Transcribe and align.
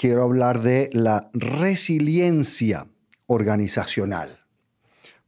quiero 0.00 0.22
hablar 0.22 0.62
de 0.62 0.88
la 0.94 1.28
resiliencia 1.34 2.86
organizacional. 3.26 4.40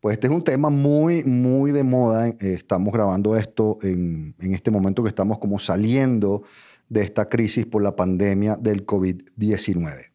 Pues 0.00 0.14
este 0.14 0.28
es 0.28 0.32
un 0.32 0.42
tema 0.42 0.70
muy, 0.70 1.22
muy 1.24 1.72
de 1.72 1.82
moda. 1.82 2.28
Eh, 2.28 2.36
estamos 2.40 2.90
grabando 2.90 3.36
esto 3.36 3.76
en, 3.82 4.34
este 4.38 4.70
momento 4.70 5.02
que 5.02 5.10
estamos 5.10 5.38
como 5.38 5.58
saliendo 5.58 6.42
de 6.88 7.02
esta 7.02 7.28
crisis 7.28 7.66
por 7.66 7.82
la 7.82 7.94
pandemia 7.94 8.56
del 8.56 8.86
COVID-19. 8.86 10.10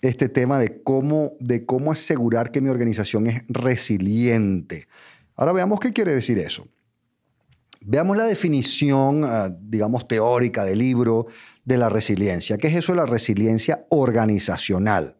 Este 0.00 0.30
tema 0.30 0.58
de 0.58 0.82
cómo, 0.82 1.32
de 1.38 1.66
cómo 1.66 1.92
asegurar 1.92 2.50
que 2.50 2.62
mi 2.62 2.70
organización 2.70 3.26
es 3.26 3.44
resiliente. 3.46 4.88
Ahora 5.36 5.52
veamos 5.52 5.80
qué 5.80 5.92
quiere 5.92 6.14
decir 6.14 6.38
eso. 6.38 6.66
Veamos 7.84 8.16
la 8.16 8.24
definición, 8.24 9.24
ah, 9.24 9.50
digamos, 9.60 10.06
teórica 10.06 10.64
del 10.64 10.78
libro 10.78 11.26
de 11.64 11.78
la 11.78 11.88
resiliencia. 11.88 12.58
¿Qué 12.58 12.68
es 12.68 12.76
eso 12.76 12.92
de 12.92 12.96
la 12.96 13.06
resiliencia 13.06 13.86
organizacional? 13.90 15.16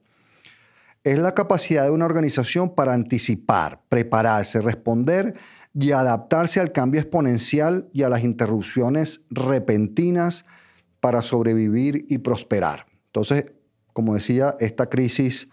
Es 1.05 1.19
la 1.19 1.35
capacidad 1.35 1.85
de 1.85 1.91
una 1.91 2.07
organización 2.07 2.75
para 2.75 2.93
anticipar, 2.93 3.83
prepararse, 3.89 4.61
responder 4.61 5.35
y 5.75 5.93
adaptarse 5.93 6.61
al 6.61 6.73
cambio 6.73 7.01
exponencial 7.01 7.89
y 7.93 8.03
a 8.03 8.09
las 8.09 8.23
interrupciones 8.23 9.23
repentinas 9.31 10.45
para 11.01 11.23
sobrevivir 11.23 12.07
y 12.09 12.19
prosperar. 12.19 12.87
Entonces, 13.07 13.47
como 13.93 14.15
decía, 14.15 14.55
esta 14.61 14.89
crisis 14.89 15.49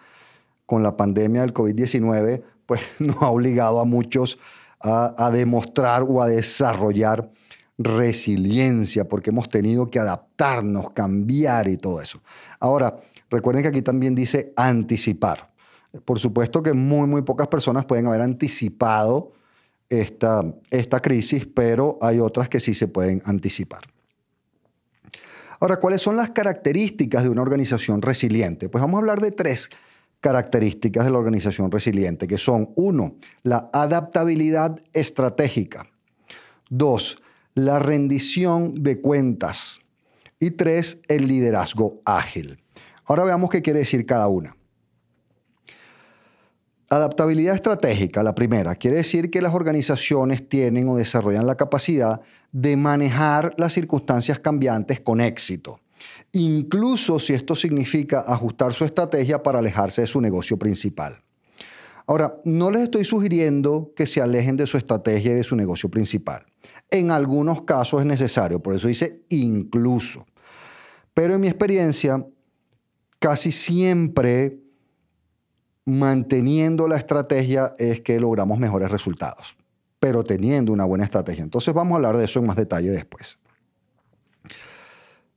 con 0.65 0.83
la 0.83 0.95
pandemia 0.95 1.41
del 1.41 1.53
COVID-19, 1.53 2.43
pues 2.65 2.81
nos 2.99 3.15
ha 3.17 3.29
obligado 3.29 3.79
a 3.79 3.85
muchos 3.85 4.37
a, 4.81 5.29
demostrar 5.31 6.03
o 6.03 6.21
a 6.21 6.27
desarrollar 6.27 7.29
resiliencia, 7.77 9.07
porque 9.07 9.29
hemos 9.29 9.49
tenido 9.49 9.89
que 9.89 9.99
adaptarnos, 9.99 10.91
cambiar 10.91 11.67
y 11.67 11.77
todo 11.77 12.01
eso. 12.01 12.21
Ahora, 12.59 12.99
recuerden 13.29 13.63
que 13.63 13.69
aquí 13.69 13.81
también 13.81 14.15
dice 14.15 14.53
anticipar. 14.55 15.49
Por 16.05 16.19
supuesto 16.19 16.61
que 16.61 16.73
muy, 16.73 17.07
muy 17.07 17.21
pocas 17.23 17.47
personas 17.47 17.85
pueden 17.85 18.07
haber 18.07 18.21
anticipado 18.21 19.33
esta, 19.89 20.43
esta 20.69 21.01
crisis, 21.01 21.47
pero 21.47 21.97
hay 22.01 22.19
otras 22.19 22.47
que 22.47 22.59
sí 22.59 22.73
se 22.73 22.87
pueden 22.87 23.21
anticipar. 23.25 23.81
Ahora, 25.61 25.77
¿cuáles 25.77 26.01
son 26.01 26.15
las 26.15 26.29
características 26.29 27.23
de 27.23 27.29
una 27.29 27.41
organización 27.41 28.01
resiliente? 28.01 28.69
Pues 28.69 28.81
vamos 28.81 28.97
a 28.97 29.01
hablar 29.01 29.19
de 29.19 29.31
tres 29.31 29.69
de 30.21 31.11
la 31.11 31.17
organización 31.17 31.71
resiliente, 31.71 32.27
que 32.27 32.37
son, 32.37 32.71
uno, 32.75 33.15
la 33.43 33.69
adaptabilidad 33.73 34.79
estratégica. 34.93 35.87
Dos, 36.69 37.17
la 37.55 37.79
rendición 37.79 38.83
de 38.83 39.01
cuentas. 39.01 39.81
Y 40.39 40.51
tres, 40.51 40.99
el 41.07 41.27
liderazgo 41.27 42.01
ágil. 42.05 42.61
Ahora 43.05 43.23
veamos 43.23 43.49
qué 43.49 43.61
quiere 43.61 43.79
decir 43.79 44.05
cada 44.05 44.27
una. 44.27 44.55
Adaptabilidad 46.91 47.53
estratégica, 47.53 48.23
la 48.23 48.33
primera, 48.33 48.73
quiere 48.75 48.97
decir 48.97 49.29
que 49.29 49.41
las 49.41 49.53
organizaciones 49.53 50.47
tienen 50.49 50.89
o 50.89 50.95
desarrollan 50.95 51.45
la 51.45 51.55
capacidad 51.55 52.21
de 52.51 52.75
manejar 52.77 53.53
las 53.57 53.73
circunstancias 53.73 54.39
cambiantes 54.39 54.99
con 54.99 55.21
éxito, 55.21 55.79
incluso 56.31 57.19
si 57.19 57.33
esto 57.33 57.55
significa 57.55 58.23
ajustar 58.27 58.73
su 58.73 58.85
estrategia 58.85 59.41
para 59.41 59.59
alejarse 59.59 60.01
de 60.01 60.07
su 60.07 60.21
negocio 60.21 60.57
principal. 60.57 61.21
Ahora, 62.07 62.39
no 62.43 62.71
les 62.71 62.83
estoy 62.83 63.05
sugiriendo 63.05 63.93
que 63.95 64.07
se 64.07 64.21
alejen 64.21 64.57
de 64.57 64.65
su 64.65 64.77
estrategia 64.77 65.31
y 65.31 65.35
de 65.35 65.43
su 65.43 65.55
negocio 65.55 65.89
principal. 65.89 66.45
En 66.89 67.11
algunos 67.11 67.61
casos 67.63 68.01
es 68.01 68.07
necesario, 68.07 68.61
por 68.61 68.75
eso 68.75 68.87
dice 68.87 69.21
incluso. 69.29 70.25
Pero 71.13 71.35
en 71.35 71.41
mi 71.41 71.47
experiencia, 71.47 72.25
casi 73.19 73.51
siempre 73.51 74.59
manteniendo 75.85 76.87
la 76.87 76.97
estrategia 76.97 77.73
es 77.77 78.01
que 78.01 78.19
logramos 78.19 78.59
mejores 78.59 78.91
resultados, 78.91 79.55
pero 79.99 80.23
teniendo 80.23 80.71
una 80.71 80.85
buena 80.85 81.03
estrategia. 81.03 81.43
Entonces 81.43 81.73
vamos 81.73 81.93
a 81.93 81.95
hablar 81.97 82.17
de 82.17 82.25
eso 82.25 82.39
en 82.39 82.45
más 82.45 82.55
detalle 82.55 82.89
después. 82.89 83.38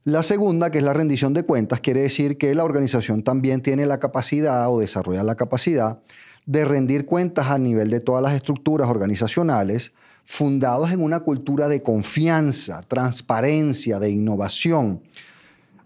La 0.04 0.24
segunda, 0.24 0.70
que 0.70 0.78
es 0.78 0.84
la 0.84 0.94
rendición 0.94 1.32
de 1.32 1.44
cuentas, 1.44 1.80
quiere 1.80 2.02
decir 2.02 2.36
que 2.36 2.52
la 2.56 2.64
organización 2.64 3.22
también 3.22 3.62
tiene 3.62 3.86
la 3.86 4.00
capacidad 4.00 4.68
o 4.68 4.80
desarrolla 4.80 5.22
la 5.22 5.36
capacidad 5.36 6.00
de 6.44 6.64
rendir 6.64 7.06
cuentas 7.06 7.52
a 7.52 7.58
nivel 7.58 7.88
de 7.88 8.00
todas 8.00 8.20
las 8.20 8.32
estructuras 8.32 8.88
organizacionales 8.88 9.92
fundados 10.24 10.90
en 10.90 11.02
una 11.02 11.20
cultura 11.20 11.68
de 11.68 11.82
confianza, 11.82 12.82
transparencia, 12.82 14.00
de 14.00 14.10
innovación, 14.10 15.02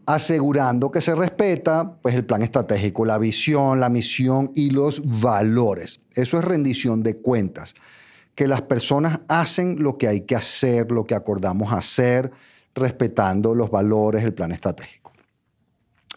asegurando 0.06 0.90
que 0.90 1.02
se 1.02 1.14
respeta 1.14 1.98
pues, 2.00 2.14
el 2.14 2.24
plan 2.24 2.40
estratégico, 2.40 3.04
la 3.04 3.18
visión, 3.18 3.80
la 3.80 3.90
misión 3.90 4.50
y 4.54 4.70
los 4.70 5.02
valores. 5.20 6.00
Eso 6.14 6.38
es 6.38 6.44
rendición 6.44 7.02
de 7.02 7.18
cuentas, 7.18 7.74
que 8.34 8.48
las 8.48 8.62
personas 8.62 9.20
hacen 9.28 9.82
lo 9.82 9.98
que 9.98 10.08
hay 10.08 10.22
que 10.22 10.36
hacer, 10.36 10.90
lo 10.90 11.04
que 11.04 11.14
acordamos 11.14 11.70
hacer, 11.74 12.32
respetando 12.76 13.54
los 13.54 13.70
valores, 13.70 14.22
el 14.22 14.34
plan 14.34 14.52
estratégico. 14.52 15.12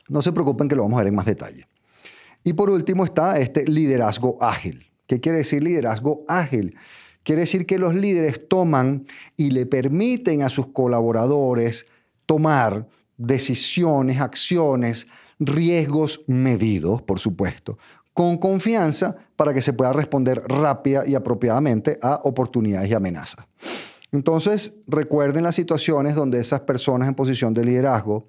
No 0.10 0.22
se 0.22 0.32
preocupen 0.32 0.68
que 0.68 0.76
lo 0.76 0.84
vamos 0.84 0.98
a 0.98 1.04
ver 1.04 1.08
en 1.08 1.16
más 1.16 1.26
detalle. 1.26 1.68
Y 2.44 2.54
por 2.54 2.70
último 2.70 3.06
está 3.06 3.40
este 3.40 3.66
liderazgo 3.66 4.38
ágil. 4.42 4.86
¿Qué 5.08 5.20
quiere 5.20 5.40
decir 5.40 5.64
liderazgo 5.64 6.24
ágil? 6.28 6.76
Quiere 7.24 7.42
decir 7.42 7.66
que 7.66 7.80
los 7.80 7.96
líderes 7.96 8.48
toman 8.48 9.06
y 9.36 9.52
le 9.52 9.66
permiten 9.66 10.42
a 10.42 10.50
sus 10.50 10.68
colaboradores 10.68 11.86
tomar 12.26 12.88
decisiones, 13.18 14.22
acciones, 14.22 15.08
riesgos 15.40 16.22
medidos, 16.28 17.02
por 17.02 17.20
supuesto, 17.20 17.78
con 18.14 18.38
confianza 18.38 19.16
para 19.36 19.54
que 19.54 19.62
se 19.62 19.74
pueda 19.74 19.94
responder 19.94 20.42
rápida 20.48 21.06
y 21.06 21.16
apropiadamente 21.16 21.98
a 22.02 22.20
oportunidades 22.24 22.90
y 22.90 22.94
amenazas. 22.94 23.46
Entonces, 24.12 24.74
recuerden 24.88 25.44
las 25.44 25.56
situaciones 25.56 26.16
donde 26.16 26.40
esas 26.40 26.62
personas 26.62 27.08
en 27.08 27.16
posición 27.16 27.54
de 27.54 27.64
liderazgo 27.64 28.28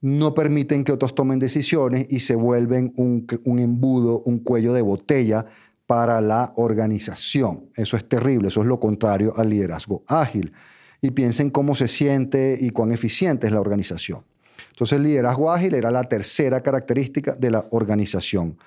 no 0.00 0.34
permiten 0.34 0.84
que 0.84 0.92
otros 0.92 1.14
tomen 1.14 1.38
decisiones 1.38 2.06
y 2.10 2.18
se 2.18 2.34
vuelven 2.34 2.92
un, 2.96 3.26
embudo, 3.58 4.20
un 4.26 4.40
cuello 4.40 4.74
de 4.74 4.82
botella 4.82 5.46
para 5.86 6.20
la 6.20 6.52
organización. 6.56 7.70
Eso 7.76 7.96
es 7.96 8.08
terrible, 8.08 8.48
eso 8.48 8.60
es 8.60 8.66
lo 8.66 8.80
contrario 8.80 9.32
al 9.36 9.48
liderazgo 9.48 10.02
ágil. 10.08 10.52
Y 11.00 11.10
piensen 11.12 11.50
cómo 11.50 11.74
se 11.74 11.88
siente 11.88 12.58
y 12.60 12.70
cuán 12.70 12.92
eficiente 12.92 13.46
es 13.46 13.52
la 13.52 13.60
organización. 13.60 14.24
Entonces, 14.70 14.96
el 14.98 15.04
liderazgo 15.04 15.52
ágil 15.52 15.74
era 15.74 15.90
la 15.90 16.04
tercera 16.04 16.60
característica 16.62 17.36
de 17.36 17.50
la 17.50 17.66
organización 17.70 18.58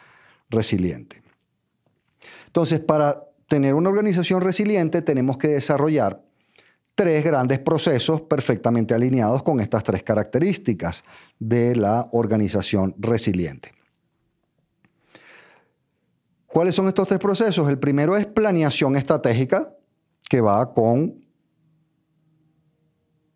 resiliente. 0.50 1.22
Entonces, 2.47 2.79
para 2.79 3.24
tener 3.47 3.74
una 3.75 3.90
organización 3.90 4.41
resiliente 4.41 5.02
tenemos 5.02 5.38
que 5.38 5.50
desarrollar 5.50 6.27
tres 6.97 7.24
grandes 7.24 7.59
procesos 7.59 8.22
perfectamente 8.22 8.96
alineados 8.96 9.44
con 9.44 9.59
estas 9.59 9.84
tres 9.84 10.02
características 10.02 11.03
de 11.38 11.76
la 11.76 12.09
organización 12.11 12.96
resiliente. 12.97 13.72
¿Cuáles 16.47 16.73
son 16.73 16.88
estos 16.88 17.08
tres 17.08 17.20
procesos? 17.20 17.70
El 17.70 17.78
primero 17.78 18.17
es 18.17 18.26
planeación 18.26 18.96
estratégica, 18.96 19.76
que 20.28 20.41
va 20.41 20.73
con 20.73 21.23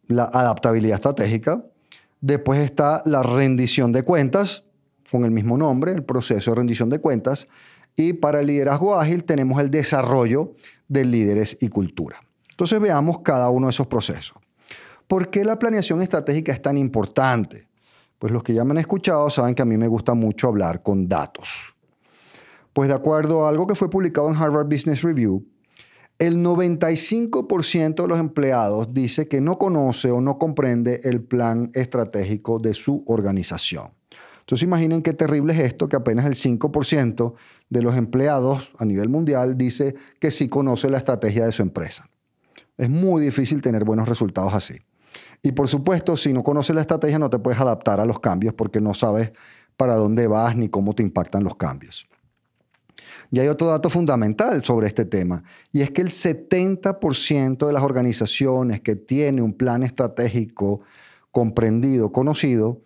la 0.08 0.24
adaptabilidad 0.24 0.96
estratégica. 0.96 1.64
Después 2.20 2.62
está 2.62 3.04
la 3.06 3.22
rendición 3.22 3.92
de 3.92 4.02
cuentas, 4.02 4.64
con 5.12 5.24
el 5.24 5.30
mismo 5.30 5.56
nombre, 5.56 5.92
el 5.92 6.04
proceso 6.04 6.50
de 6.50 6.56
rendición 6.56 6.90
de 6.90 6.98
cuentas. 6.98 7.48
Y 7.96 8.14
para 8.14 8.40
el 8.40 8.48
liderazgo 8.48 8.96
ágil 8.96 9.24
tenemos 9.24 9.62
el 9.62 9.70
desarrollo 9.70 10.56
de 10.88 11.06
líderes 11.06 11.58
y 11.62 11.70
cultura. 11.70 12.18
Entonces 12.62 12.80
veamos 12.80 13.22
cada 13.24 13.50
uno 13.50 13.66
de 13.66 13.72
esos 13.72 13.88
procesos. 13.88 14.38
¿Por 15.08 15.32
qué 15.32 15.44
la 15.44 15.58
planeación 15.58 16.00
estratégica 16.00 16.54
es 16.54 16.62
tan 16.62 16.78
importante? 16.78 17.68
Pues 18.20 18.32
los 18.32 18.44
que 18.44 18.54
ya 18.54 18.64
me 18.64 18.70
han 18.70 18.78
escuchado 18.78 19.32
saben 19.32 19.56
que 19.56 19.64
a 19.64 19.66
mí 19.66 19.78
me 19.78 19.88
gusta 19.88 20.14
mucho 20.14 20.48
hablar 20.48 20.84
con 20.84 21.08
datos. 21.08 21.74
Pues 22.72 22.88
de 22.88 22.94
acuerdo 22.94 23.48
a 23.48 23.50
algo 23.50 23.66
que 23.66 23.74
fue 23.74 23.90
publicado 23.90 24.30
en 24.30 24.36
Harvard 24.36 24.68
Business 24.68 25.02
Review, 25.02 25.44
el 26.20 26.38
95% 26.38 28.04
de 28.04 28.08
los 28.08 28.20
empleados 28.20 28.94
dice 28.94 29.26
que 29.26 29.42
no 29.42 29.58
conoce 29.58 30.12
o 30.12 30.22
no 30.22 30.38
comprende 30.38 31.02
el 31.04 31.24
plan 31.24 31.72
estratégico 31.74 32.60
de 32.60 32.76
su 32.76 33.04
organización. 33.08 33.88
Entonces 34.42 34.62
imaginen 34.62 35.02
qué 35.02 35.14
terrible 35.14 35.54
es 35.54 35.62
esto, 35.62 35.90
que 35.90 35.96
apenas 35.96 36.28
el 36.28 36.36
5% 36.36 37.34
de 37.72 37.82
los 37.82 37.98
empleados 37.98 38.72
a 38.78 38.86
nivel 38.86 39.10
mundial 39.10 39.58
dice 39.58 39.96
que 40.20 40.30
sí 40.30 40.48
conoce 40.48 40.92
la 40.92 41.00
estrategia 41.00 41.48
de 41.48 41.52
su 41.54 41.64
empresa. 41.64 42.08
Es 42.82 42.90
muy 42.90 43.22
difícil 43.22 43.62
tener 43.62 43.84
buenos 43.84 44.10
resultados 44.10 44.56
así. 44.56 44.74
Y 45.44 45.52
por 45.52 45.68
supuesto, 45.68 46.18
si 46.18 46.34
no 46.34 46.42
conoces 46.42 46.74
la 46.74 46.82
estrategia, 46.82 47.20
no 47.20 47.30
te 47.30 47.38
puedes 47.38 47.62
adaptar 47.62 48.00
a 48.00 48.08
los 48.08 48.20
cambios 48.20 48.56
porque 48.56 48.82
no 48.82 48.96
sabes 48.96 49.34
para 49.78 49.94
dónde 49.94 50.26
vas 50.26 50.56
ni 50.56 50.68
cómo 50.68 50.96
te 50.96 51.04
impactan 51.04 51.44
los 51.44 51.56
cambios. 51.58 52.08
Y 53.30 53.40
hay 53.40 53.50
otro 53.50 53.68
dato 53.68 53.88
fundamental 53.92 54.64
sobre 54.64 54.88
este 54.88 55.06
tema, 55.06 55.44
y 55.72 55.82
es 55.82 55.92
que 55.92 56.02
el 56.02 56.10
70% 56.10 57.68
de 57.68 57.72
las 57.72 57.84
organizaciones 57.84 58.82
que 58.82 58.96
tienen 58.96 59.44
un 59.44 59.54
plan 59.54 59.84
estratégico 59.84 60.82
comprendido, 61.30 62.12
conocido, 62.12 62.82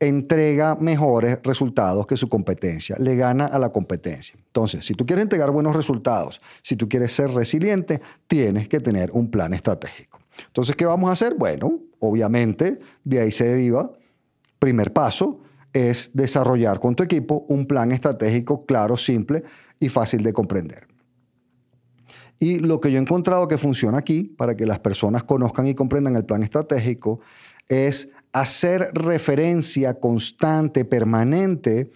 entrega 0.00 0.76
mejores 0.76 1.40
resultados 1.42 2.06
que 2.06 2.16
su 2.16 2.28
competencia, 2.28 2.96
le 2.98 3.16
gana 3.16 3.46
a 3.46 3.58
la 3.58 3.70
competencia. 3.70 4.38
Entonces, 4.38 4.84
si 4.84 4.94
tú 4.94 5.04
quieres 5.04 5.24
entregar 5.24 5.50
buenos 5.50 5.74
resultados, 5.74 6.40
si 6.62 6.76
tú 6.76 6.88
quieres 6.88 7.12
ser 7.12 7.30
resiliente, 7.32 8.00
tienes 8.26 8.68
que 8.68 8.80
tener 8.80 9.10
un 9.12 9.30
plan 9.30 9.54
estratégico. 9.54 10.20
Entonces, 10.46 10.76
¿qué 10.76 10.86
vamos 10.86 11.10
a 11.10 11.14
hacer? 11.14 11.34
Bueno, 11.34 11.80
obviamente, 11.98 12.78
de 13.02 13.20
ahí 13.20 13.32
se 13.32 13.48
deriva, 13.48 13.92
primer 14.58 14.92
paso, 14.92 15.40
es 15.72 16.10
desarrollar 16.14 16.80
con 16.80 16.94
tu 16.94 17.02
equipo 17.02 17.44
un 17.48 17.66
plan 17.66 17.92
estratégico 17.92 18.64
claro, 18.66 18.96
simple 18.96 19.42
y 19.80 19.88
fácil 19.88 20.22
de 20.22 20.32
comprender. 20.32 20.86
Y 22.40 22.60
lo 22.60 22.80
que 22.80 22.92
yo 22.92 22.98
he 22.98 23.02
encontrado 23.02 23.48
que 23.48 23.58
funciona 23.58 23.98
aquí, 23.98 24.24
para 24.24 24.56
que 24.56 24.64
las 24.64 24.78
personas 24.78 25.24
conozcan 25.24 25.66
y 25.66 25.74
comprendan 25.74 26.14
el 26.14 26.24
plan 26.24 26.44
estratégico, 26.44 27.20
es 27.68 28.08
hacer 28.32 28.90
referencia 28.94 29.98
constante, 29.98 30.84
permanente, 30.84 31.90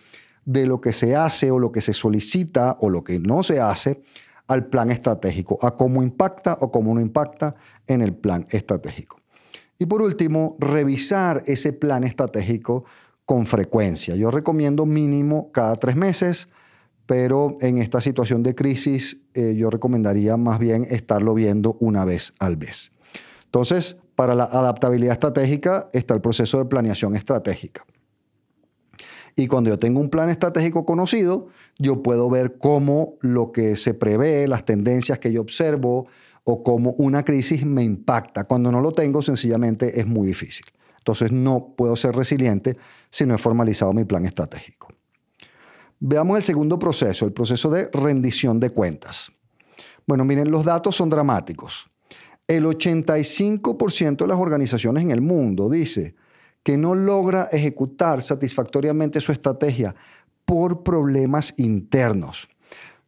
de 0.44 0.66
lo 0.66 0.80
que 0.80 0.92
se 0.92 1.14
hace 1.14 1.50
o 1.50 1.58
lo 1.58 1.70
que 1.70 1.80
se 1.80 1.92
solicita 1.92 2.76
o 2.80 2.90
lo 2.90 3.04
que 3.04 3.18
no 3.18 3.42
se 3.42 3.60
hace 3.60 4.02
al 4.48 4.66
plan 4.66 4.90
estratégico, 4.90 5.58
a 5.62 5.76
cómo 5.76 6.02
impacta 6.02 6.58
o 6.60 6.70
cómo 6.70 6.94
no 6.94 7.00
impacta 7.00 7.54
en 7.86 8.02
el 8.02 8.14
plan 8.14 8.46
estratégico. 8.50 9.20
Y 9.78 9.86
por 9.86 10.02
último, 10.02 10.56
revisar 10.58 11.42
ese 11.46 11.72
plan 11.72 12.04
estratégico 12.04 12.84
con 13.24 13.46
frecuencia. 13.46 14.14
Yo 14.16 14.30
recomiendo 14.30 14.84
mínimo 14.84 15.50
cada 15.52 15.76
tres 15.76 15.96
meses, 15.96 16.48
pero 17.06 17.56
en 17.60 17.78
esta 17.78 18.00
situación 18.00 18.42
de 18.42 18.54
crisis 18.54 19.18
eh, 19.34 19.54
yo 19.56 19.70
recomendaría 19.70 20.36
más 20.36 20.58
bien 20.58 20.86
estarlo 20.90 21.34
viendo 21.34 21.76
una 21.80 22.04
vez 22.04 22.34
al 22.38 22.56
mes. 22.56 22.92
Entonces, 23.44 23.96
para 24.14 24.34
la 24.34 24.44
adaptabilidad 24.44 25.12
estratégica 25.12 25.88
está 25.92 26.14
el 26.14 26.20
proceso 26.20 26.58
de 26.58 26.66
planeación 26.66 27.16
estratégica. 27.16 27.84
Y 29.34 29.46
cuando 29.46 29.70
yo 29.70 29.78
tengo 29.78 30.00
un 30.00 30.10
plan 30.10 30.28
estratégico 30.28 30.84
conocido, 30.84 31.48
yo 31.78 32.02
puedo 32.02 32.28
ver 32.28 32.58
cómo 32.58 33.14
lo 33.20 33.50
que 33.50 33.76
se 33.76 33.94
prevé, 33.94 34.46
las 34.46 34.64
tendencias 34.64 35.18
que 35.18 35.32
yo 35.32 35.40
observo 35.40 36.06
o 36.44 36.62
cómo 36.62 36.94
una 36.98 37.24
crisis 37.24 37.64
me 37.64 37.82
impacta. 37.82 38.44
Cuando 38.44 38.70
no 38.70 38.80
lo 38.80 38.92
tengo, 38.92 39.22
sencillamente 39.22 40.00
es 40.00 40.06
muy 40.06 40.26
difícil. 40.26 40.66
Entonces 40.98 41.32
no 41.32 41.74
puedo 41.76 41.96
ser 41.96 42.14
resiliente 42.14 42.76
si 43.10 43.24
no 43.24 43.34
he 43.34 43.38
formalizado 43.38 43.92
mi 43.92 44.04
plan 44.04 44.26
estratégico. 44.26 44.88
Veamos 45.98 46.36
el 46.36 46.42
segundo 46.42 46.78
proceso, 46.78 47.24
el 47.24 47.32
proceso 47.32 47.70
de 47.70 47.88
rendición 47.92 48.60
de 48.60 48.70
cuentas. 48.70 49.30
Bueno, 50.06 50.24
miren, 50.24 50.50
los 50.50 50.64
datos 50.64 50.96
son 50.96 51.08
dramáticos. 51.08 51.88
El 52.52 52.66
85% 52.66 54.18
de 54.18 54.26
las 54.26 54.36
organizaciones 54.36 55.04
en 55.04 55.10
el 55.10 55.22
mundo 55.22 55.70
dice 55.70 56.14
que 56.62 56.76
no 56.76 56.94
logra 56.94 57.44
ejecutar 57.44 58.20
satisfactoriamente 58.20 59.22
su 59.22 59.32
estrategia 59.32 59.94
por 60.44 60.82
problemas 60.82 61.54
internos. 61.56 62.50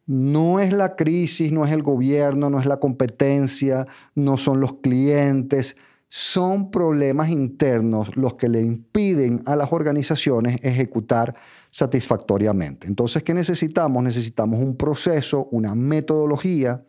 No 0.07 0.59
es 0.59 0.73
la 0.73 0.95
crisis, 0.95 1.51
no 1.51 1.63
es 1.63 1.71
el 1.71 1.83
gobierno, 1.83 2.49
no 2.49 2.59
es 2.59 2.65
la 2.65 2.77
competencia, 2.77 3.85
no 4.15 4.37
son 4.37 4.61
los 4.61 4.77
clientes, 4.77 5.77
son 6.09 6.71
problemas 6.71 7.29
internos 7.29 8.17
los 8.17 8.33
que 8.33 8.49
le 8.49 8.63
impiden 8.63 9.43
a 9.45 9.55
las 9.55 9.71
organizaciones 9.71 10.57
ejecutar 10.63 11.35
satisfactoriamente. 11.69 12.87
Entonces, 12.87 13.21
¿qué 13.21 13.35
necesitamos? 13.35 14.03
Necesitamos 14.03 14.59
un 14.59 14.75
proceso, 14.75 15.49
una 15.51 15.75
metodología 15.75 16.83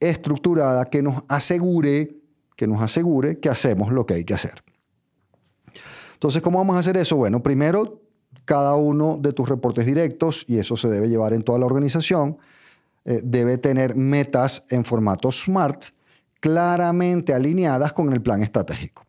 estructurada 0.00 0.86
que 0.86 1.02
nos 1.02 1.24
asegure, 1.28 2.16
que 2.56 2.66
nos 2.66 2.82
asegure 2.82 3.38
que 3.38 3.48
hacemos 3.48 3.92
lo 3.92 4.06
que 4.06 4.14
hay 4.14 4.24
que 4.24 4.34
hacer. 4.34 4.62
Entonces, 6.14 6.40
¿cómo 6.42 6.58
vamos 6.58 6.76
a 6.76 6.78
hacer 6.78 6.96
eso? 6.96 7.16
Bueno, 7.16 7.42
primero, 7.42 8.00
cada 8.44 8.74
uno 8.76 9.18
de 9.18 9.32
tus 9.32 9.48
reportes 9.48 9.84
directos, 9.84 10.44
y 10.48 10.58
eso 10.58 10.76
se 10.76 10.88
debe 10.88 11.08
llevar 11.08 11.32
en 11.32 11.42
toda 11.42 11.58
la 11.58 11.66
organización, 11.66 12.38
eh, 13.04 13.20
debe 13.22 13.58
tener 13.58 13.94
metas 13.94 14.64
en 14.70 14.84
formato 14.84 15.30
SMART 15.30 15.86
claramente 16.40 17.34
alineadas 17.34 17.92
con 17.92 18.12
el 18.12 18.22
plan 18.22 18.42
estratégico. 18.42 19.04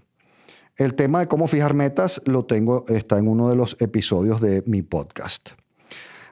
El 0.76 0.94
tema 0.94 1.20
de 1.20 1.28
cómo 1.28 1.48
fijar 1.48 1.74
metas 1.74 2.22
lo 2.26 2.46
tengo, 2.46 2.84
está 2.88 3.18
en 3.18 3.28
uno 3.28 3.50
de 3.50 3.56
los 3.56 3.76
episodios 3.80 4.40
de 4.42 4.64
mi 4.68 4.84
podcast. 4.84 5.50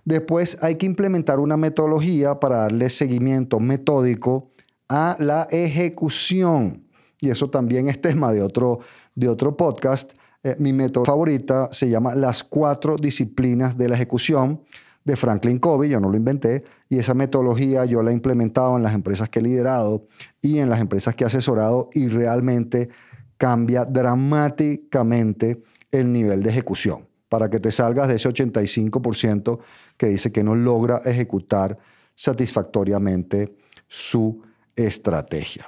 Después 0.06 0.60
hay 0.62 0.76
que 0.76 0.86
implementar 0.86 1.40
una 1.40 1.58
metodología 1.58 2.40
para 2.40 2.60
darle 2.60 2.90
seguimiento 2.90 3.60
metódico 3.60 4.52
a 4.88 5.16
la 5.20 5.48
ejecución. 5.50 6.86
Y 7.20 7.32
eso 7.32 7.50
también 7.50 7.88
es 7.88 8.00
tema 8.00 8.32
de 8.32 8.44
otro, 8.44 8.82
de 9.16 9.28
otro 9.28 9.58
podcast. 9.58 10.14
Eh, 10.44 10.56
mi 10.60 10.74
método 10.74 11.06
favorita 11.06 11.70
se 11.72 11.90
llama 11.90 12.14
Las 12.14 12.44
cuatro 12.44 12.98
disciplinas 12.98 13.80
de 13.80 13.90
la 13.90 13.96
ejecución 13.96 14.62
de 15.04 15.16
Franklin 15.16 15.58
Covey, 15.58 15.90
yo 15.90 16.00
no 16.00 16.10
lo 16.10 16.18
inventé, 16.18 16.64
y 16.88 17.00
esa 17.00 17.16
metodología 17.16 17.86
yo 17.86 18.04
la 18.04 18.12
he 18.12 18.14
implementado 18.14 18.78
en 18.78 18.84
las 18.84 18.94
empresas 18.94 19.30
que 19.30 19.40
he 19.40 19.42
liderado 19.42 20.08
y 20.42 20.60
en 20.60 20.70
las 20.70 20.80
empresas 20.82 21.16
que 21.16 21.24
he 21.24 21.28
asesorado 21.28 21.90
y 21.94 22.10
realmente 22.10 22.90
cambia 23.38 23.86
dramáticamente 23.86 25.64
el 25.92 26.12
nivel 26.12 26.44
de 26.44 26.50
ejecución 26.50 27.08
para 27.30 27.50
que 27.50 27.60
te 27.60 27.72
salgas 27.72 28.08
de 28.08 28.16
ese 28.16 28.30
85% 28.30 29.60
que 29.98 30.08
dice 30.08 30.32
que 30.32 30.44
no 30.44 30.56
logra 30.56 31.02
ejecutar 31.06 31.78
satisfactoriamente 32.14 33.56
su 33.88 34.42
estrategia. 34.76 35.66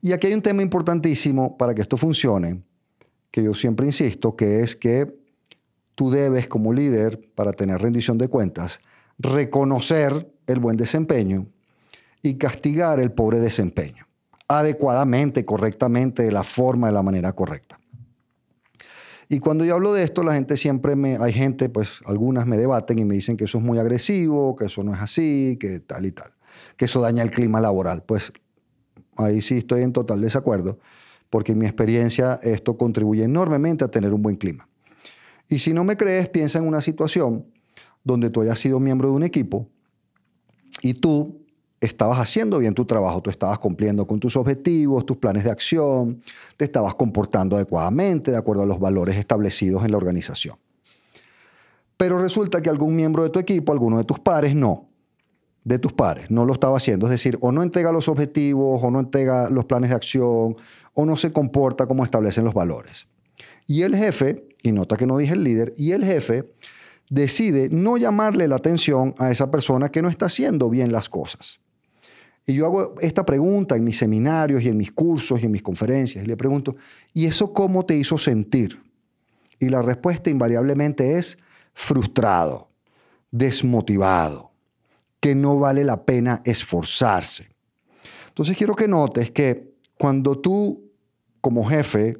Y 0.00 0.12
aquí 0.12 0.26
hay 0.26 0.34
un 0.34 0.42
tema 0.42 0.62
importantísimo 0.62 1.56
para 1.56 1.74
que 1.74 1.82
esto 1.82 1.96
funcione, 1.96 2.62
que 3.30 3.44
yo 3.44 3.54
siempre 3.54 3.86
insisto, 3.86 4.34
que 4.34 4.60
es 4.60 4.74
que 4.74 5.14
tú 5.94 6.10
debes 6.10 6.48
como 6.48 6.72
líder, 6.72 7.20
para 7.34 7.52
tener 7.52 7.80
rendición 7.80 8.18
de 8.18 8.28
cuentas, 8.28 8.80
reconocer 9.18 10.32
el 10.46 10.58
buen 10.58 10.76
desempeño 10.76 11.46
y 12.22 12.34
castigar 12.34 12.98
el 12.98 13.12
pobre 13.12 13.38
desempeño, 13.38 14.06
adecuadamente, 14.48 15.44
correctamente, 15.44 16.24
de 16.24 16.32
la 16.32 16.42
forma, 16.42 16.88
de 16.88 16.94
la 16.94 17.02
manera 17.02 17.32
correcta. 17.32 17.78
Y 19.32 19.40
cuando 19.40 19.64
yo 19.64 19.74
hablo 19.74 19.94
de 19.94 20.02
esto, 20.02 20.22
la 20.22 20.34
gente 20.34 20.58
siempre 20.58 20.94
me, 20.94 21.16
hay 21.16 21.32
gente, 21.32 21.70
pues 21.70 22.00
algunas 22.04 22.46
me 22.46 22.58
debaten 22.58 22.98
y 22.98 23.06
me 23.06 23.14
dicen 23.14 23.38
que 23.38 23.44
eso 23.44 23.56
es 23.56 23.64
muy 23.64 23.78
agresivo, 23.78 24.54
que 24.56 24.66
eso 24.66 24.84
no 24.84 24.92
es 24.92 25.00
así, 25.00 25.56
que 25.58 25.80
tal 25.80 26.04
y 26.04 26.12
tal, 26.12 26.34
que 26.76 26.84
eso 26.84 27.00
daña 27.00 27.22
el 27.22 27.30
clima 27.30 27.58
laboral. 27.58 28.02
Pues 28.02 28.30
ahí 29.16 29.40
sí 29.40 29.56
estoy 29.56 29.84
en 29.84 29.94
total 29.94 30.20
desacuerdo, 30.20 30.78
porque 31.30 31.52
en 31.52 31.60
mi 31.60 31.64
experiencia 31.64 32.40
esto 32.42 32.76
contribuye 32.76 33.24
enormemente 33.24 33.84
a 33.84 33.88
tener 33.88 34.12
un 34.12 34.20
buen 34.20 34.36
clima. 34.36 34.68
Y 35.48 35.60
si 35.60 35.72
no 35.72 35.82
me 35.82 35.96
crees, 35.96 36.28
piensa 36.28 36.58
en 36.58 36.68
una 36.68 36.82
situación 36.82 37.46
donde 38.04 38.28
tú 38.28 38.42
hayas 38.42 38.58
sido 38.58 38.80
miembro 38.80 39.08
de 39.08 39.14
un 39.14 39.22
equipo 39.22 39.66
y 40.82 40.92
tú 40.92 41.41
estabas 41.82 42.20
haciendo 42.20 42.60
bien 42.60 42.74
tu 42.74 42.84
trabajo, 42.84 43.20
tú 43.20 43.28
estabas 43.28 43.58
cumpliendo 43.58 44.06
con 44.06 44.20
tus 44.20 44.36
objetivos, 44.36 45.04
tus 45.04 45.16
planes 45.16 45.42
de 45.42 45.50
acción, 45.50 46.22
te 46.56 46.64
estabas 46.64 46.94
comportando 46.94 47.56
adecuadamente 47.56 48.30
de 48.30 48.36
acuerdo 48.36 48.62
a 48.62 48.66
los 48.66 48.78
valores 48.78 49.16
establecidos 49.16 49.84
en 49.84 49.90
la 49.90 49.96
organización. 49.96 50.56
Pero 51.96 52.22
resulta 52.22 52.62
que 52.62 52.70
algún 52.70 52.94
miembro 52.94 53.24
de 53.24 53.30
tu 53.30 53.40
equipo, 53.40 53.72
alguno 53.72 53.98
de 53.98 54.04
tus 54.04 54.20
pares, 54.20 54.54
no. 54.54 54.88
De 55.64 55.78
tus 55.78 55.92
pares, 55.92 56.30
no 56.30 56.44
lo 56.44 56.52
estaba 56.52 56.76
haciendo. 56.76 57.06
Es 57.06 57.10
decir, 57.10 57.36
o 57.40 57.52
no 57.52 57.62
entrega 57.62 57.92
los 57.92 58.08
objetivos, 58.08 58.80
o 58.82 58.90
no 58.90 59.00
entrega 59.00 59.50
los 59.50 59.64
planes 59.64 59.90
de 59.90 59.96
acción, 59.96 60.56
o 60.94 61.06
no 61.06 61.16
se 61.16 61.32
comporta 61.32 61.86
como 61.86 62.04
establecen 62.04 62.44
los 62.44 62.54
valores. 62.54 63.06
Y 63.66 63.82
el 63.82 63.96
jefe, 63.96 64.48
y 64.62 64.72
nota 64.72 64.96
que 64.96 65.06
no 65.06 65.16
dije 65.18 65.34
el 65.34 65.44
líder, 65.44 65.74
y 65.76 65.92
el 65.92 66.04
jefe 66.04 66.52
decide 67.10 67.68
no 67.70 67.96
llamarle 67.96 68.48
la 68.48 68.56
atención 68.56 69.14
a 69.18 69.30
esa 69.30 69.50
persona 69.50 69.90
que 69.90 70.02
no 70.02 70.08
está 70.08 70.26
haciendo 70.26 70.70
bien 70.70 70.92
las 70.92 71.08
cosas. 71.08 71.61
Y 72.46 72.54
yo 72.54 72.66
hago 72.66 72.94
esta 73.00 73.24
pregunta 73.24 73.76
en 73.76 73.84
mis 73.84 73.98
seminarios 73.98 74.62
y 74.62 74.68
en 74.68 74.76
mis 74.76 74.92
cursos 74.92 75.40
y 75.40 75.46
en 75.46 75.52
mis 75.52 75.62
conferencias 75.62 76.24
y 76.24 76.26
le 76.26 76.36
pregunto, 76.36 76.76
¿y 77.12 77.26
eso 77.26 77.52
cómo 77.52 77.86
te 77.86 77.96
hizo 77.96 78.18
sentir? 78.18 78.82
Y 79.58 79.68
la 79.68 79.80
respuesta 79.80 80.28
invariablemente 80.28 81.16
es 81.16 81.38
frustrado, 81.72 82.68
desmotivado, 83.30 84.50
que 85.20 85.34
no 85.34 85.58
vale 85.58 85.84
la 85.84 86.04
pena 86.04 86.42
esforzarse. 86.44 87.48
Entonces 88.28 88.56
quiero 88.56 88.74
que 88.74 88.88
notes 88.88 89.30
que 89.30 89.72
cuando 89.96 90.38
tú 90.38 90.90
como 91.40 91.64
jefe 91.64 92.16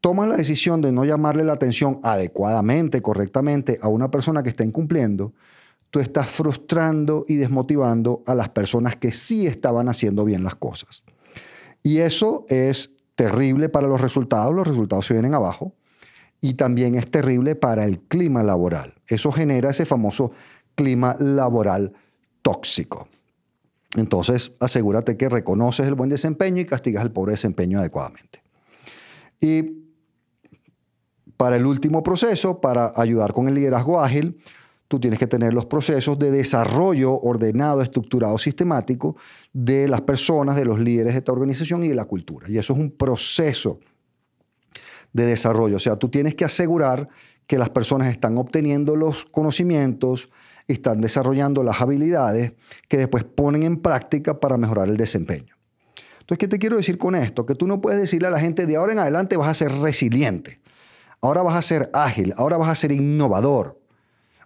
tomas 0.00 0.28
la 0.28 0.36
decisión 0.36 0.80
de 0.80 0.90
no 0.90 1.04
llamarle 1.04 1.44
la 1.44 1.52
atención 1.52 2.00
adecuadamente, 2.02 3.02
correctamente 3.02 3.78
a 3.82 3.88
una 3.88 4.10
persona 4.10 4.42
que 4.42 4.48
está 4.48 4.64
incumpliendo, 4.64 5.32
estás 6.00 6.28
frustrando 6.28 7.24
y 7.28 7.36
desmotivando 7.36 8.22
a 8.26 8.34
las 8.34 8.48
personas 8.50 8.96
que 8.96 9.12
sí 9.12 9.46
estaban 9.46 9.88
haciendo 9.88 10.24
bien 10.24 10.44
las 10.44 10.56
cosas. 10.56 11.04
Y 11.82 11.98
eso 11.98 12.44
es 12.48 12.90
terrible 13.14 13.68
para 13.68 13.88
los 13.88 14.00
resultados, 14.00 14.54
los 14.54 14.66
resultados 14.66 15.06
se 15.06 15.14
vienen 15.14 15.34
abajo, 15.34 15.74
y 16.40 16.54
también 16.54 16.94
es 16.94 17.10
terrible 17.10 17.54
para 17.54 17.84
el 17.84 18.00
clima 18.00 18.42
laboral. 18.42 18.94
Eso 19.06 19.32
genera 19.32 19.70
ese 19.70 19.86
famoso 19.86 20.32
clima 20.74 21.16
laboral 21.18 21.92
tóxico. 22.42 23.08
Entonces, 23.96 24.52
asegúrate 24.60 25.16
que 25.16 25.28
reconoces 25.28 25.86
el 25.86 25.94
buen 25.94 26.10
desempeño 26.10 26.60
y 26.60 26.66
castigas 26.66 27.02
el 27.02 27.10
pobre 27.10 27.32
desempeño 27.32 27.78
adecuadamente. 27.78 28.42
Y 29.40 29.86
para 31.36 31.56
el 31.56 31.66
último 31.66 32.02
proceso, 32.02 32.60
para 32.60 32.92
ayudar 32.96 33.32
con 33.32 33.48
el 33.48 33.54
liderazgo 33.54 34.00
ágil, 34.00 34.38
tú 34.88 35.00
tienes 35.00 35.18
que 35.18 35.26
tener 35.26 35.52
los 35.52 35.66
procesos 35.66 36.18
de 36.18 36.30
desarrollo 36.30 37.12
ordenado, 37.12 37.82
estructurado, 37.82 38.38
sistemático 38.38 39.16
de 39.52 39.88
las 39.88 40.02
personas, 40.02 40.56
de 40.56 40.64
los 40.64 40.78
líderes 40.78 41.14
de 41.14 41.18
esta 41.18 41.32
organización 41.32 41.84
y 41.84 41.88
de 41.88 41.94
la 41.94 42.04
cultura. 42.04 42.46
Y 42.48 42.58
eso 42.58 42.72
es 42.72 42.78
un 42.78 42.90
proceso 42.90 43.80
de 45.12 45.26
desarrollo. 45.26 45.76
O 45.76 45.80
sea, 45.80 45.96
tú 45.96 46.08
tienes 46.08 46.34
que 46.34 46.44
asegurar 46.44 47.08
que 47.46 47.58
las 47.58 47.70
personas 47.70 48.08
están 48.08 48.38
obteniendo 48.38 48.96
los 48.96 49.24
conocimientos, 49.24 50.28
están 50.68 51.00
desarrollando 51.00 51.62
las 51.62 51.80
habilidades 51.80 52.52
que 52.88 52.96
después 52.96 53.24
ponen 53.24 53.62
en 53.62 53.76
práctica 53.78 54.40
para 54.40 54.56
mejorar 54.56 54.88
el 54.88 54.96
desempeño. 54.96 55.54
Entonces, 56.20 56.38
¿qué 56.38 56.48
te 56.48 56.58
quiero 56.58 56.76
decir 56.76 56.98
con 56.98 57.14
esto? 57.14 57.46
Que 57.46 57.54
tú 57.54 57.68
no 57.68 57.80
puedes 57.80 58.00
decirle 58.00 58.26
a 58.26 58.32
la 58.32 58.40
gente 58.40 58.66
de 58.66 58.76
ahora 58.76 58.92
en 58.92 58.98
adelante 58.98 59.36
vas 59.36 59.48
a 59.48 59.54
ser 59.54 59.72
resiliente, 59.72 60.60
ahora 61.20 61.42
vas 61.42 61.54
a 61.54 61.62
ser 61.62 61.88
ágil, 61.92 62.34
ahora 62.36 62.56
vas 62.56 62.68
a 62.68 62.74
ser 62.74 62.90
innovador, 62.90 63.78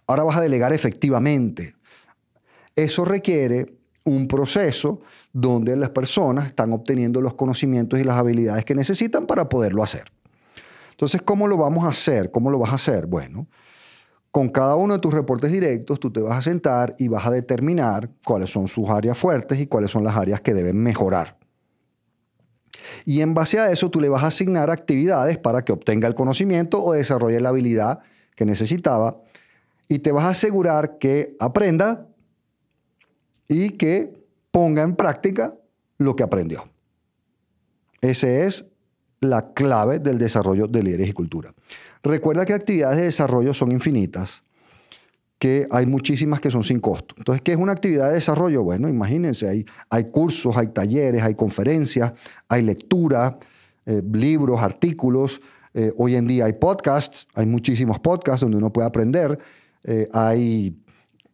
ahora 0.07 0.23
vas 0.23 0.37
a 0.37 0.41
delegar 0.41 0.73
efectivamente. 0.73 1.75
Eso 2.75 3.05
requiere 3.05 3.77
un 4.03 4.27
proceso 4.27 5.01
donde 5.33 5.75
las 5.75 5.89
personas 5.89 6.47
están 6.47 6.73
obteniendo 6.73 7.21
los 7.21 7.35
conocimientos 7.35 7.99
y 7.99 8.03
las 8.03 8.17
habilidades 8.17 8.65
que 8.65 8.75
necesitan 8.75 9.27
para 9.27 9.47
poderlo 9.49 9.83
hacer. 9.83 10.11
Entonces, 10.91 11.21
¿cómo 11.21 11.47
lo 11.47 11.57
vamos 11.57 11.85
a 11.85 11.89
hacer? 11.89 12.31
¿Cómo 12.31 12.49
lo 12.49 12.59
vas 12.59 12.71
a 12.71 12.75
hacer? 12.75 13.05
Bueno, 13.05 13.47
con 14.31 14.49
cada 14.49 14.75
uno 14.75 14.93
de 14.93 14.99
tus 14.99 15.13
reportes 15.13 15.51
directos, 15.51 15.99
tú 15.99 16.11
te 16.11 16.21
vas 16.21 16.37
a 16.37 16.41
sentar 16.41 16.95
y 16.97 17.07
vas 17.07 17.25
a 17.25 17.31
determinar 17.31 18.09
cuáles 18.25 18.49
son 18.49 18.67
sus 18.67 18.89
áreas 18.89 19.17
fuertes 19.17 19.59
y 19.59 19.67
cuáles 19.67 19.91
son 19.91 20.03
las 20.03 20.15
áreas 20.15 20.41
que 20.41 20.53
deben 20.53 20.77
mejorar. 20.77 21.37
Y 23.05 23.21
en 23.21 23.33
base 23.33 23.59
a 23.59 23.71
eso, 23.71 23.89
tú 23.89 23.99
le 23.99 24.09
vas 24.09 24.23
a 24.23 24.27
asignar 24.27 24.69
actividades 24.69 25.37
para 25.37 25.63
que 25.63 25.71
obtenga 25.71 26.07
el 26.07 26.15
conocimiento 26.15 26.83
o 26.83 26.93
desarrolle 26.93 27.41
la 27.41 27.49
habilidad 27.49 27.99
que 28.35 28.45
necesitaba. 28.45 29.21
Y 29.91 29.99
te 29.99 30.13
vas 30.13 30.23
a 30.23 30.29
asegurar 30.29 30.99
que 30.99 31.35
aprenda 31.37 32.07
y 33.49 33.71
que 33.71 34.13
ponga 34.49 34.83
en 34.83 34.95
práctica 34.95 35.53
lo 35.97 36.15
que 36.15 36.23
aprendió. 36.23 36.63
Ese 37.99 38.45
es 38.45 38.67
la 39.19 39.51
clave 39.51 39.99
del 39.99 40.17
desarrollo 40.17 40.67
de 40.67 40.81
líderes 40.81 41.09
y 41.09 41.11
cultura. 41.11 41.53
Recuerda 42.03 42.45
que 42.45 42.53
actividades 42.53 42.99
de 42.99 43.03
desarrollo 43.03 43.53
son 43.53 43.73
infinitas, 43.73 44.43
que 45.37 45.67
hay 45.69 45.85
muchísimas 45.85 46.39
que 46.39 46.51
son 46.51 46.63
sin 46.63 46.79
costo. 46.79 47.13
Entonces, 47.17 47.41
¿qué 47.41 47.51
es 47.51 47.57
una 47.57 47.73
actividad 47.73 48.07
de 48.07 48.13
desarrollo? 48.13 48.63
Bueno, 48.63 48.87
imagínense, 48.87 49.49
hay, 49.49 49.65
hay 49.89 50.05
cursos, 50.05 50.55
hay 50.55 50.67
talleres, 50.67 51.21
hay 51.21 51.35
conferencias, 51.35 52.13
hay 52.47 52.61
lectura, 52.61 53.37
eh, 53.85 54.01
libros, 54.09 54.61
artículos. 54.61 55.41
Eh, 55.73 55.91
hoy 55.97 56.15
en 56.15 56.27
día 56.27 56.45
hay 56.45 56.53
podcasts, 56.53 57.27
hay 57.33 57.45
muchísimos 57.45 57.99
podcasts 57.99 58.39
donde 58.39 58.55
uno 58.55 58.71
puede 58.71 58.87
aprender. 58.87 59.37
Eh, 59.83 60.09
hay 60.13 60.75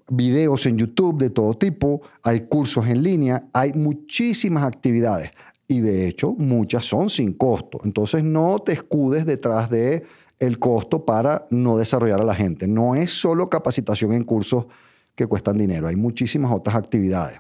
videos 0.09 0.65
en 0.65 0.77
YouTube 0.77 1.19
de 1.19 1.29
todo 1.29 1.53
tipo, 1.53 2.01
hay 2.23 2.41
cursos 2.41 2.87
en 2.87 3.03
línea, 3.03 3.47
hay 3.53 3.73
muchísimas 3.73 4.63
actividades 4.63 5.31
y 5.67 5.81
de 5.81 6.07
hecho 6.07 6.33
muchas 6.37 6.85
son 6.85 7.09
sin 7.09 7.33
costo. 7.33 7.79
Entonces 7.83 8.23
no 8.23 8.59
te 8.59 8.73
escudes 8.73 9.25
detrás 9.25 9.69
de 9.69 10.03
el 10.39 10.59
costo 10.59 11.03
para 11.03 11.45
no 11.49 11.77
desarrollar 11.77 12.21
a 12.21 12.25
la 12.25 12.35
gente. 12.35 12.67
No 12.67 12.95
es 12.95 13.11
solo 13.11 13.49
capacitación 13.49 14.13
en 14.13 14.23
cursos 14.23 14.65
que 15.15 15.25
cuestan 15.25 15.57
dinero, 15.57 15.87
hay 15.87 15.95
muchísimas 15.95 16.53
otras 16.53 16.75
actividades. 16.75 17.39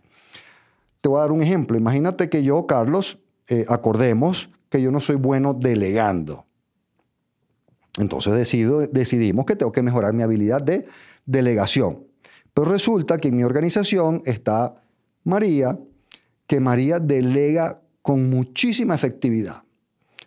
Te 0.99 1.09
voy 1.09 1.19
a 1.19 1.21
dar 1.21 1.31
un 1.31 1.43
ejemplo. 1.43 1.77
Imagínate 1.77 2.27
que 2.27 2.43
yo, 2.43 2.65
Carlos, 2.65 3.19
eh, 3.49 3.65
acordemos 3.69 4.49
que 4.69 4.81
yo 4.81 4.91
no 4.91 4.99
soy 4.99 5.15
bueno 5.15 5.53
delegando. 5.53 6.46
Entonces 7.97 8.33
decidimos 8.91 9.45
que 9.45 9.55
tengo 9.55 9.71
que 9.71 9.81
mejorar 9.81 10.13
mi 10.13 10.23
habilidad 10.23 10.61
de 10.61 10.85
delegación. 11.25 12.05
Pero 12.53 12.71
resulta 12.71 13.17
que 13.17 13.27
en 13.27 13.37
mi 13.37 13.43
organización 13.43 14.21
está 14.25 14.81
María, 15.23 15.77
que 16.45 16.59
María 16.59 16.99
delega 16.99 17.81
con 18.01 18.29
muchísima 18.29 18.95
efectividad. 18.95 19.63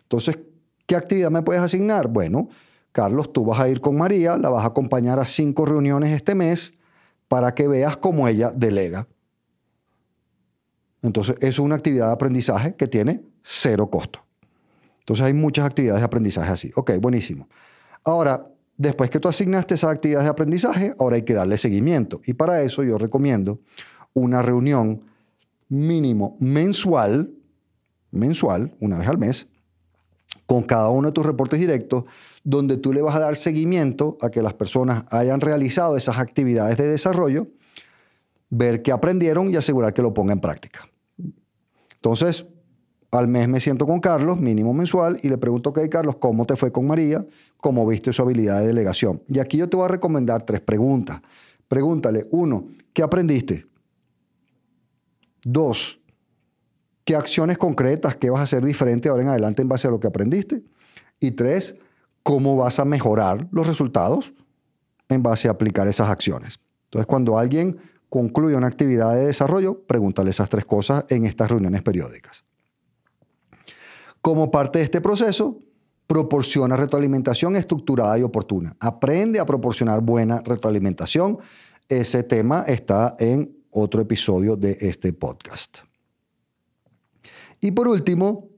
Entonces, 0.03 0.37
¿qué 0.85 0.95
actividad 0.95 1.31
me 1.31 1.41
puedes 1.41 1.61
asignar? 1.61 2.07
Bueno, 2.07 2.49
Carlos, 2.91 3.31
tú 3.31 3.45
vas 3.45 3.59
a 3.59 3.69
ir 3.69 3.81
con 3.81 3.97
María, 3.97 4.37
la 4.37 4.49
vas 4.49 4.63
a 4.63 4.67
acompañar 4.67 5.19
a 5.19 5.25
cinco 5.25 5.65
reuniones 5.65 6.13
este 6.15 6.35
mes 6.35 6.73
para 7.27 7.55
que 7.55 7.67
veas 7.67 7.97
cómo 7.97 8.27
ella 8.27 8.51
delega. 8.53 9.07
Entonces, 11.01 11.35
es 11.39 11.57
una 11.57 11.75
actividad 11.75 12.07
de 12.07 12.13
aprendizaje 12.13 12.75
que 12.75 12.87
tiene 12.87 13.23
cero 13.41 13.89
costo. 13.89 14.23
Entonces, 15.01 15.25
hay 15.25 15.33
muchas 15.33 15.65
actividades 15.65 16.01
de 16.01 16.05
aprendizaje 16.05 16.51
así. 16.51 16.71
Ok, 16.75 16.93
buenísimo. 16.99 17.47
Ahora, 18.03 18.47
después 18.77 19.09
que 19.09 19.19
tú 19.19 19.27
asignaste 19.27 19.75
esas 19.75 19.91
actividades 19.91 20.25
de 20.25 20.31
aprendizaje, 20.31 20.93
ahora 20.97 21.17
hay 21.17 21.23
que 21.23 21.33
darle 21.33 21.57
seguimiento. 21.57 22.21
Y 22.25 22.33
para 22.33 22.61
eso 22.63 22.83
yo 22.83 22.97
recomiendo 22.97 23.59
una 24.13 24.41
reunión 24.41 25.03
mínimo 25.69 26.35
mensual 26.39 27.29
mensual, 28.11 28.75
una 28.79 28.97
vez 28.97 29.07
al 29.07 29.17
mes, 29.17 29.47
con 30.45 30.63
cada 30.63 30.89
uno 30.89 31.07
de 31.07 31.13
tus 31.13 31.25
reportes 31.25 31.59
directos, 31.59 32.03
donde 32.43 32.77
tú 32.77 32.93
le 32.93 33.01
vas 33.01 33.15
a 33.15 33.19
dar 33.19 33.35
seguimiento 33.35 34.17
a 34.21 34.29
que 34.29 34.41
las 34.41 34.53
personas 34.53 35.05
hayan 35.09 35.41
realizado 35.41 35.97
esas 35.97 36.19
actividades 36.19 36.77
de 36.77 36.87
desarrollo, 36.87 37.47
ver 38.49 38.81
qué 38.81 38.91
aprendieron 38.91 39.51
y 39.51 39.55
asegurar 39.55 39.93
que 39.93 40.01
lo 40.01 40.13
ponga 40.13 40.33
en 40.33 40.41
práctica. 40.41 40.87
Entonces, 41.95 42.45
al 43.11 43.27
mes 43.27 43.47
me 43.47 43.59
siento 43.59 43.85
con 43.85 43.99
Carlos, 43.99 44.39
mínimo 44.39 44.73
mensual, 44.73 45.19
y 45.21 45.29
le 45.29 45.37
pregunto, 45.37 45.71
ok, 45.71 45.81
Carlos, 45.89 46.15
¿cómo 46.17 46.45
te 46.45 46.55
fue 46.55 46.71
con 46.71 46.87
María? 46.87 47.25
¿Cómo 47.57 47.85
viste 47.85 48.13
su 48.13 48.21
habilidad 48.21 48.61
de 48.61 48.67
delegación? 48.67 49.21
Y 49.27 49.39
aquí 49.39 49.57
yo 49.57 49.67
te 49.67 49.75
voy 49.75 49.85
a 49.85 49.89
recomendar 49.89 50.43
tres 50.43 50.61
preguntas. 50.61 51.21
Pregúntale, 51.67 52.27
uno, 52.31 52.65
¿qué 52.93 53.03
aprendiste? 53.03 53.65
Dos, 55.43 56.01
¿Qué 57.03 57.15
acciones 57.15 57.57
concretas, 57.57 58.15
qué 58.15 58.29
vas 58.29 58.41
a 58.41 58.43
hacer 58.43 58.63
diferente 58.63 59.09
ahora 59.09 59.23
en 59.23 59.29
adelante 59.29 59.61
en 59.61 59.67
base 59.67 59.87
a 59.87 59.91
lo 59.91 59.99
que 59.99 60.07
aprendiste? 60.07 60.63
Y 61.19 61.31
tres, 61.31 61.75
¿cómo 62.23 62.55
vas 62.55 62.79
a 62.79 62.85
mejorar 62.85 63.47
los 63.51 63.67
resultados 63.67 64.33
en 65.09 65.23
base 65.23 65.47
a 65.47 65.51
aplicar 65.51 65.87
esas 65.87 66.09
acciones? 66.09 66.59
Entonces, 66.85 67.07
cuando 67.07 67.37
alguien 67.37 67.77
concluye 68.09 68.55
una 68.55 68.67
actividad 68.67 69.15
de 69.15 69.25
desarrollo, 69.25 69.81
pregúntale 69.83 70.29
esas 70.29 70.49
tres 70.49 70.65
cosas 70.65 71.05
en 71.09 71.25
estas 71.25 71.49
reuniones 71.49 71.81
periódicas. 71.81 72.45
Como 74.21 74.51
parte 74.51 74.79
de 74.79 74.85
este 74.85 75.01
proceso, 75.01 75.57
proporciona 76.05 76.75
retroalimentación 76.77 77.55
estructurada 77.55 78.19
y 78.19 78.21
oportuna. 78.21 78.75
Aprende 78.79 79.39
a 79.39 79.45
proporcionar 79.45 80.01
buena 80.01 80.41
retroalimentación. 80.41 81.39
Ese 81.87 82.23
tema 82.23 82.63
está 82.67 83.15
en 83.19 83.55
otro 83.71 84.01
episodio 84.01 84.55
de 84.55 84.77
este 84.81 85.13
podcast. 85.13 85.79
Y 87.59 87.71
por 87.71 87.87
último, 87.87 88.49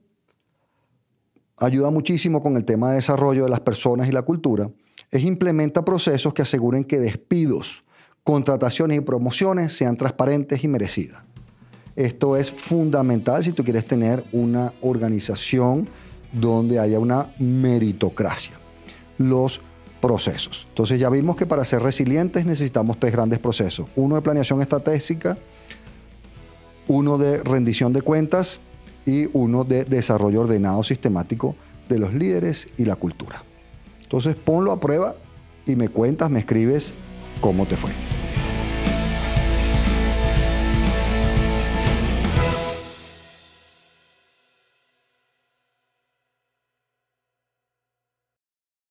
ayuda 1.58 1.90
muchísimo 1.90 2.42
con 2.42 2.56
el 2.56 2.64
tema 2.64 2.90
de 2.90 2.96
desarrollo 2.96 3.44
de 3.44 3.50
las 3.50 3.60
personas 3.60 4.08
y 4.08 4.12
la 4.12 4.22
cultura, 4.22 4.70
es 5.10 5.22
implementa 5.22 5.84
procesos 5.84 6.34
que 6.34 6.42
aseguren 6.42 6.84
que 6.84 6.98
despidos, 6.98 7.84
contrataciones 8.24 8.98
y 8.98 9.00
promociones 9.00 9.76
sean 9.76 9.96
transparentes 9.96 10.64
y 10.64 10.68
merecidas. 10.68 11.22
Esto 11.96 12.36
es 12.36 12.50
fundamental 12.50 13.44
si 13.44 13.52
tú 13.52 13.62
quieres 13.62 13.86
tener 13.86 14.24
una 14.32 14.72
organización 14.80 15.88
donde 16.32 16.80
haya 16.80 16.98
una 16.98 17.32
meritocracia. 17.38 18.54
Los 19.18 19.60
procesos. 20.00 20.66
Entonces 20.68 21.00
ya 21.00 21.08
vimos 21.08 21.36
que 21.36 21.46
para 21.46 21.64
ser 21.64 21.82
resilientes 21.82 22.44
necesitamos 22.44 22.98
tres 22.98 23.12
grandes 23.12 23.38
procesos. 23.38 23.86
Uno 23.96 24.16
de 24.16 24.22
planeación 24.22 24.60
estratégica, 24.60 25.38
uno 26.88 27.16
de 27.16 27.42
rendición 27.42 27.92
de 27.92 28.02
cuentas 28.02 28.60
y 29.06 29.26
uno 29.32 29.64
de 29.64 29.84
desarrollo 29.84 30.42
ordenado 30.42 30.82
sistemático 30.82 31.56
de 31.88 31.98
los 31.98 32.12
líderes 32.12 32.68
y 32.76 32.84
la 32.84 32.96
cultura. 32.96 33.44
Entonces 34.02 34.34
ponlo 34.36 34.72
a 34.72 34.80
prueba 34.80 35.14
y 35.64 35.76
me 35.76 35.88
cuentas, 35.88 36.28
me 36.30 36.40
escribes 36.40 36.92
cómo 37.40 37.66
te 37.66 37.76
fue. 37.76 37.90